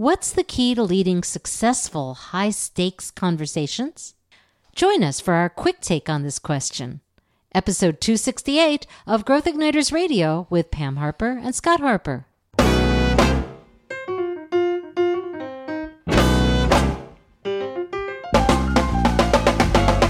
[0.00, 4.14] What's the key to leading successful, high stakes conversations?
[4.74, 7.02] Join us for our quick take on this question.
[7.54, 12.24] Episode 268 of Growth Igniters Radio with Pam Harper and Scott Harper.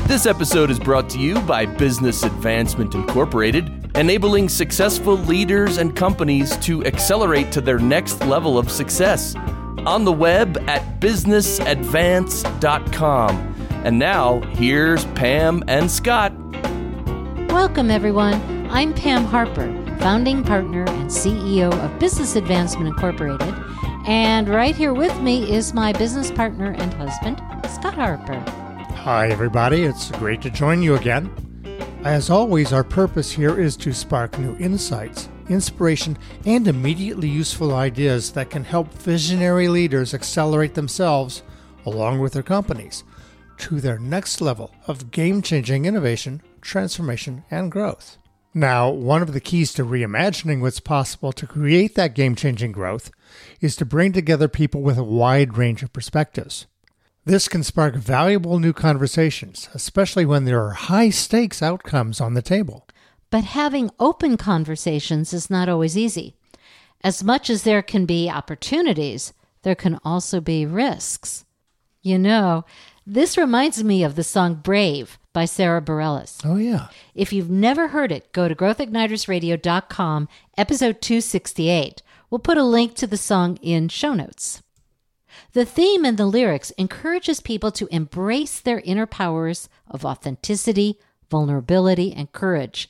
[0.07, 6.57] This episode is brought to you by Business Advancement Incorporated, enabling successful leaders and companies
[6.59, 9.35] to accelerate to their next level of success.
[9.79, 13.55] On the web at businessadvance.com.
[13.85, 16.33] And now, here's Pam and Scott.
[17.49, 18.69] Welcome, everyone.
[18.71, 23.53] I'm Pam Harper, founding partner and CEO of Business Advancement Incorporated.
[24.07, 27.39] And right here with me is my business partner and husband,
[27.71, 28.39] Scott Harper.
[28.95, 29.83] Hi, everybody.
[29.85, 31.31] It's great to join you again.
[32.05, 38.33] As always, our purpose here is to spark new insights, inspiration, and immediately useful ideas
[38.33, 41.43] that can help visionary leaders accelerate themselves,
[41.85, 43.05] along with their companies,
[43.59, 48.17] to their next level of game changing innovation, transformation, and growth.
[48.53, 53.13] Now, one of the keys to reimagining what's possible to create that game changing growth
[53.61, 56.67] is to bring together people with a wide range of perspectives.
[57.25, 62.43] This can spark valuable new conversations, especially when there are high stakes outcomes on the
[62.43, 62.89] table.
[63.31, 66.35] But having open conversations is not always easy.
[67.03, 71.45] As much as there can be opportunities, there can also be risks.
[72.03, 72.65] You know,
[73.07, 76.41] this reminds me of the song Brave by Sara Bareilles.
[76.45, 76.89] Oh, yeah.
[77.15, 82.03] If you've never heard it, go to growthignitersradio.com, episode 268.
[82.31, 84.63] We'll put a link to the song in show notes.
[85.53, 90.99] The theme and the lyrics encourages people to embrace their inner powers of authenticity,
[91.31, 92.89] vulnerability, and courage,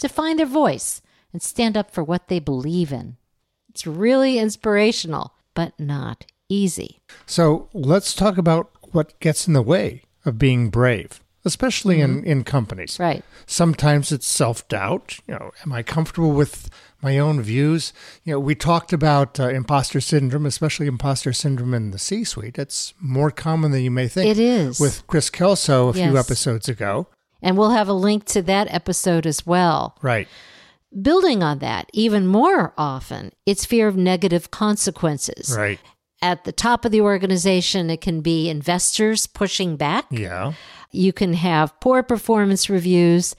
[0.00, 1.00] to find their voice
[1.32, 3.16] and stand up for what they believe in.
[3.68, 7.00] It's really inspirational, but not easy.
[7.26, 12.18] So let's talk about what gets in the way of being brave, especially mm-hmm.
[12.18, 12.98] in, in companies.
[12.98, 13.24] Right.
[13.46, 15.18] Sometimes it's self doubt.
[15.28, 16.68] You know, am I comfortable with
[17.02, 17.92] my own views.
[18.24, 22.58] You know, we talked about uh, imposter syndrome, especially imposter syndrome in the C suite.
[22.58, 24.30] It's more common than you may think.
[24.30, 24.78] It is.
[24.78, 26.08] With Chris Kelso a yes.
[26.08, 27.08] few episodes ago.
[27.42, 29.96] And we'll have a link to that episode as well.
[30.02, 30.28] Right.
[31.00, 35.54] Building on that, even more often, it's fear of negative consequences.
[35.56, 35.78] Right.
[36.22, 40.06] At the top of the organization, it can be investors pushing back.
[40.10, 40.52] Yeah.
[40.90, 43.34] You can have poor performance reviews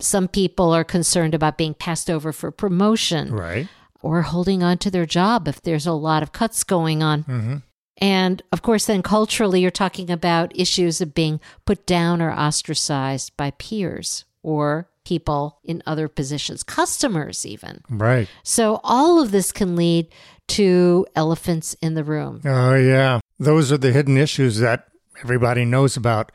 [0.00, 3.32] some people are concerned about being passed over for promotion.
[3.32, 3.68] Right.
[4.02, 7.24] Or holding on to their job if there's a lot of cuts going on.
[7.24, 7.56] Mm-hmm.
[7.98, 13.36] And of course, then culturally, you're talking about issues of being put down or ostracized
[13.36, 17.80] by peers or people in other positions, customers, even.
[17.88, 18.28] Right.
[18.42, 20.08] So, all of this can lead
[20.48, 22.40] to elephants in the room.
[22.44, 23.20] Oh, yeah.
[23.38, 24.88] Those are the hidden issues that
[25.22, 26.32] everybody knows about,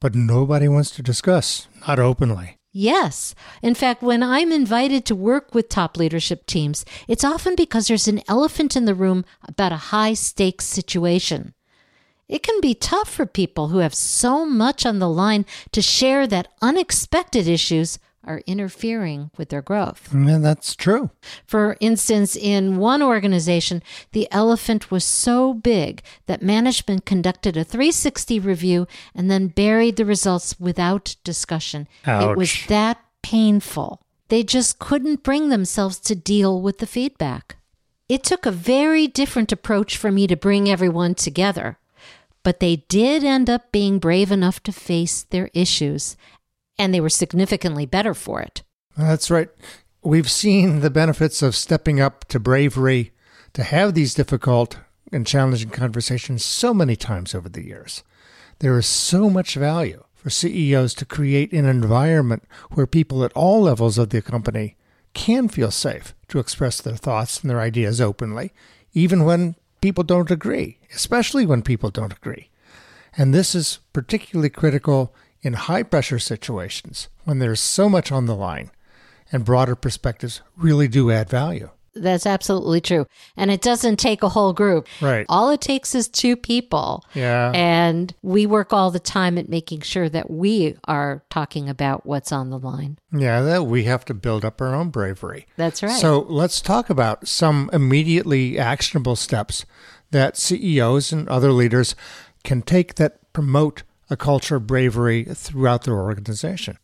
[0.00, 2.56] but nobody wants to discuss, not openly.
[2.72, 3.34] Yes.
[3.62, 8.06] In fact, when I'm invited to work with top leadership teams, it's often because there's
[8.06, 11.54] an elephant in the room about a high stakes situation.
[12.28, 16.28] It can be tough for people who have so much on the line to share
[16.28, 20.10] that unexpected issues are interfering with their growth.
[20.14, 21.10] Yeah, that's true.
[21.46, 23.82] For instance, in one organization,
[24.12, 30.04] the elephant was so big that management conducted a 360 review and then buried the
[30.04, 31.88] results without discussion.
[32.06, 32.30] Ouch.
[32.30, 34.02] It was that painful.
[34.28, 37.56] They just couldn't bring themselves to deal with the feedback.
[38.08, 41.78] It took a very different approach for me to bring everyone together.
[42.42, 46.16] But they did end up being brave enough to face their issues
[46.80, 48.62] and they were significantly better for it.
[48.96, 49.50] That's right.
[50.02, 53.12] We've seen the benefits of stepping up to bravery
[53.52, 54.78] to have these difficult
[55.12, 58.02] and challenging conversations so many times over the years.
[58.60, 63.60] There is so much value for CEOs to create an environment where people at all
[63.60, 64.76] levels of the company
[65.12, 68.52] can feel safe to express their thoughts and their ideas openly,
[68.94, 72.48] even when people don't agree, especially when people don't agree.
[73.18, 78.36] And this is particularly critical in high pressure situations when there's so much on the
[78.36, 78.70] line
[79.32, 81.70] and broader perspectives really do add value.
[81.94, 83.06] That's absolutely true.
[83.36, 84.86] And it doesn't take a whole group.
[85.00, 85.26] Right.
[85.28, 87.04] All it takes is two people.
[87.14, 87.50] Yeah.
[87.52, 92.30] And we work all the time at making sure that we are talking about what's
[92.30, 92.98] on the line.
[93.12, 95.46] Yeah, that we have to build up our own bravery.
[95.56, 96.00] That's right.
[96.00, 99.66] So let's talk about some immediately actionable steps
[100.12, 101.96] that CEOs and other leaders
[102.44, 106.76] can take that promote a culture of bravery throughout their organization?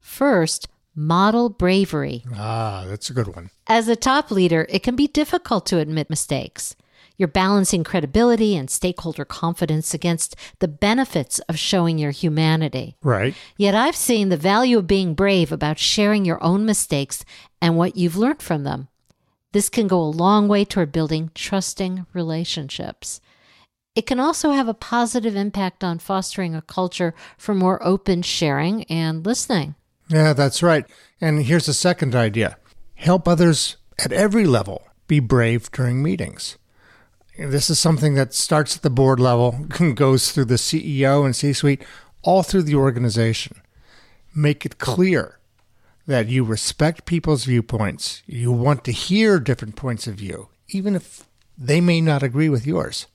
[0.00, 2.24] First, model bravery.
[2.34, 3.50] Ah, that's a good one.
[3.66, 6.76] As a top leader, it can be difficult to admit mistakes.
[7.18, 12.96] You're balancing credibility and stakeholder confidence against the benefits of showing your humanity.
[13.02, 13.34] Right.
[13.56, 17.24] Yet I've seen the value of being brave about sharing your own mistakes
[17.60, 18.88] and what you've learned from them.
[19.52, 23.20] This can go a long way toward building trusting relationships.
[23.96, 28.84] It can also have a positive impact on fostering a culture for more open sharing
[28.84, 29.74] and listening.
[30.08, 30.84] Yeah, that's right.
[31.18, 32.58] And here's a second idea
[32.94, 36.58] help others at every level be brave during meetings.
[37.38, 39.52] This is something that starts at the board level,
[39.94, 41.82] goes through the CEO and C suite,
[42.22, 43.62] all through the organization.
[44.34, 45.38] Make it clear
[46.06, 48.22] that you respect people's viewpoints.
[48.26, 51.24] You want to hear different points of view, even if
[51.56, 53.06] they may not agree with yours.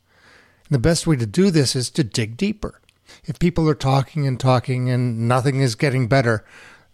[0.71, 2.79] And the best way to do this is to dig deeper.
[3.25, 6.45] If people are talking and talking and nothing is getting better,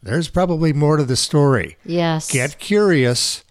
[0.02, 1.78] there's probably more to the story.
[1.86, 2.32] Yes.
[2.32, 3.44] Get curious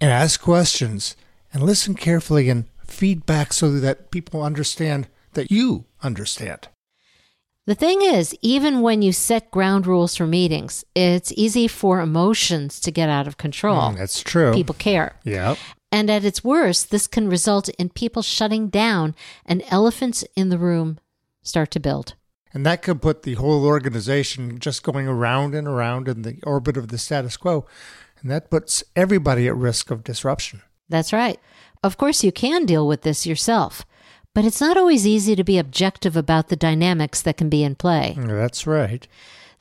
[0.00, 1.16] and ask questions
[1.52, 6.68] and listen carefully and feedback so that people understand that you understand.
[7.66, 12.80] The thing is, even when you set ground rules for meetings, it's easy for emotions
[12.80, 13.92] to get out of control.
[13.92, 14.54] Mm, that's true.
[14.54, 15.14] People care.
[15.24, 15.56] Yeah.
[15.92, 20.58] And at its worst, this can result in people shutting down and elephants in the
[20.58, 20.98] room
[21.42, 22.14] start to build.
[22.54, 26.78] And that could put the whole organization just going around and around in the orbit
[26.78, 27.66] of the status quo.
[28.20, 30.62] And that puts everybody at risk of disruption.
[30.88, 31.38] That's right.
[31.82, 33.84] Of course, you can deal with this yourself,
[34.34, 37.74] but it's not always easy to be objective about the dynamics that can be in
[37.74, 38.14] play.
[38.16, 39.06] That's right.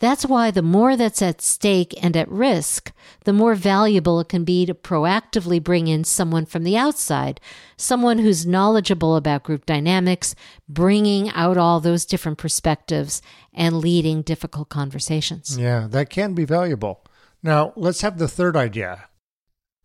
[0.01, 2.91] That's why the more that's at stake and at risk,
[3.23, 7.39] the more valuable it can be to proactively bring in someone from the outside,
[7.77, 10.33] someone who's knowledgeable about group dynamics,
[10.67, 13.21] bringing out all those different perspectives
[13.53, 15.55] and leading difficult conversations.
[15.55, 17.05] Yeah, that can be valuable.
[17.43, 19.07] Now, let's have the third idea.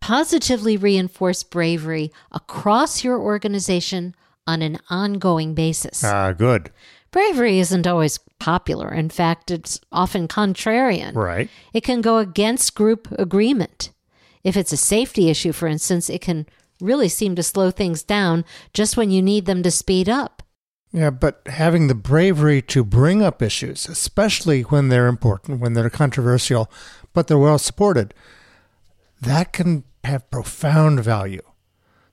[0.01, 4.15] Positively reinforce bravery across your organization
[4.47, 6.03] on an ongoing basis.
[6.03, 6.71] Ah, good.
[7.11, 8.93] Bravery isn't always popular.
[8.93, 11.15] In fact, it's often contrarian.
[11.15, 11.49] Right.
[11.73, 13.91] It can go against group agreement.
[14.43, 16.45] If it's a safety issue, for instance, it can
[16.79, 20.43] really seem to slow things down just when you need them to speed up.
[20.91, 25.89] Yeah, but having the bravery to bring up issues, especially when they're important, when they're
[25.89, 26.71] controversial,
[27.13, 28.13] but they're well supported,
[29.21, 31.41] that can have profound value.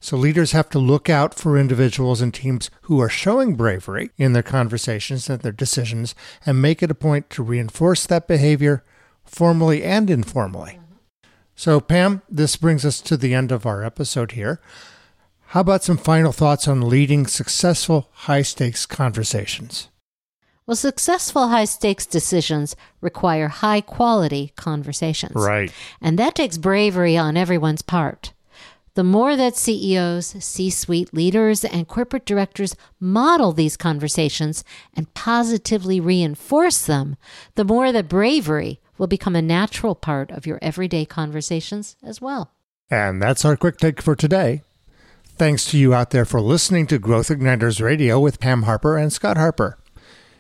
[0.05, 4.35] So leaders have to look out for individuals and teams who are showing bravery in
[4.35, 6.15] their conversations and their decisions
[6.45, 8.85] and make it a point to reinforce that behavior
[9.25, 10.79] formally and informally.
[11.57, 14.61] So, Pam, this brings us to the end of our episode here.
[15.47, 19.89] How about some final thoughts on leading successful high stakes conversations?
[20.67, 25.33] Well, successful high stakes decisions require high quality conversations.
[25.35, 25.73] Right.
[26.03, 28.34] And that takes bravery on everyone's part.
[28.95, 34.63] The more that CEOs, C suite leaders, and corporate directors model these conversations
[34.95, 37.17] and positively reinforce them,
[37.57, 42.53] the more that bravery will become a natural part of your everyday conversations as well.
[42.89, 44.63] And that's our quick take for today.
[45.27, 49.13] Thanks to you out there for listening to Growth Igniters Radio with Pam Harper and
[49.13, 49.77] Scott Harper.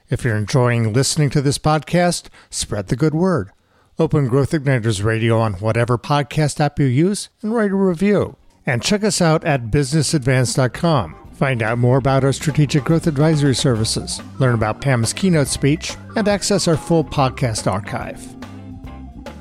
[0.08, 3.50] If you're enjoying listening to this podcast, spread the good word.
[3.98, 8.36] Open Growth Igniters Radio on whatever podcast app you use and write a review.
[8.66, 11.24] And check us out at businessadvance.com.
[11.32, 16.28] Find out more about our strategic growth advisory services, learn about Pam's keynote speech, and
[16.28, 18.24] access our full podcast archive.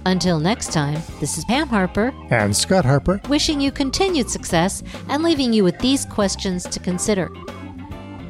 [0.06, 5.24] Until next time, this is Pam Harper And Scott Harper, wishing you continued success and
[5.24, 7.32] leaving you with these questions to consider.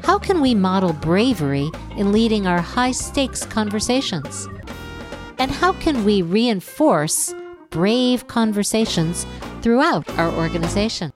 [0.04, 4.46] How can we model bravery in leading our high stakes conversations?
[5.38, 7.34] And how can we reinforce
[7.70, 9.26] brave conversations
[9.64, 11.10] throughout our organization?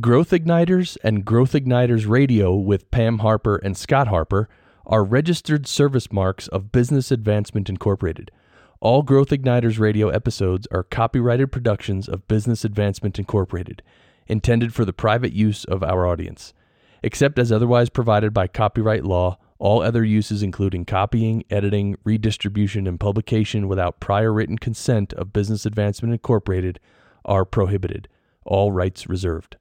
[0.00, 4.48] Growth Igniters and Growth Igniters Radio with Pam Harper and Scott Harper
[4.86, 8.30] are registered service marks of Business Advancement Incorporated.
[8.78, 13.82] All Growth Igniters Radio episodes are copyrighted productions of Business Advancement Incorporated,
[14.28, 16.54] intended for the private use of our audience.
[17.02, 22.98] Except as otherwise provided by copyright law, all other uses, including copying, editing, redistribution, and
[22.98, 26.80] publication without prior written consent of Business Advancement Incorporated,
[27.24, 28.08] are prohibited.
[28.44, 29.58] All rights reserved.